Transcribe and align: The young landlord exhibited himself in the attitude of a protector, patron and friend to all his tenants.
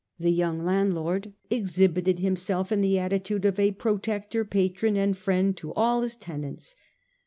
The 0.17 0.31
young 0.31 0.65
landlord 0.65 1.31
exhibited 1.51 2.17
himself 2.17 2.71
in 2.71 2.81
the 2.81 2.97
attitude 2.97 3.45
of 3.45 3.59
a 3.59 3.69
protector, 3.73 4.43
patron 4.43 4.97
and 4.97 5.15
friend 5.15 5.55
to 5.57 5.73
all 5.75 6.01
his 6.01 6.15
tenants. 6.17 6.75